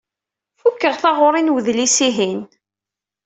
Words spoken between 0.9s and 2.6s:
taɣuri n wedlis-ihin.